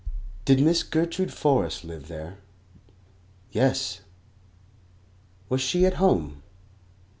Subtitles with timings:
[0.45, 2.39] Did Miss Gertrude Forrest live there?
[3.51, 3.99] Yes.
[5.47, 6.41] Was she at home?